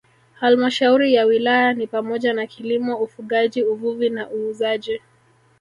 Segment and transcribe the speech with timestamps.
[0.39, 4.99] Halmashauri ya Wilaya ni pamoja na kilimo ufugaji uvuvi na uuzaji